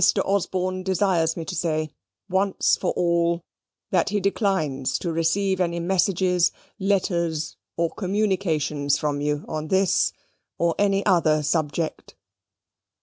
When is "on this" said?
9.47-10.11